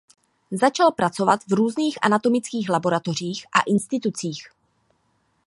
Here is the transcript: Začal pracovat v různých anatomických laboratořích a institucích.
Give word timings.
Začal 0.51 0.91
pracovat 0.91 1.39
v 1.47 1.53
různých 1.53 1.97
anatomických 2.01 2.69
laboratořích 2.69 3.45
a 3.53 3.61
institucích. 3.61 4.49